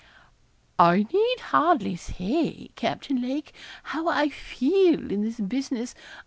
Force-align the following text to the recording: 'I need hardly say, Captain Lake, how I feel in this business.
'I 0.79 1.05
need 1.13 1.35
hardly 1.51 1.95
say, 1.95 2.71
Captain 2.75 3.21
Lake, 3.21 3.53
how 3.83 4.07
I 4.07 4.29
feel 4.29 5.11
in 5.11 5.21
this 5.21 5.39
business. 5.39 5.93